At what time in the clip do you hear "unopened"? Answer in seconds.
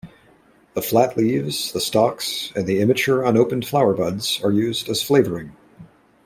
3.23-3.67